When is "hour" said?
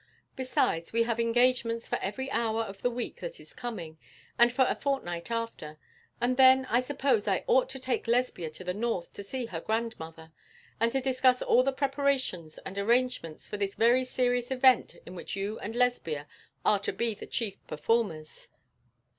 2.31-2.63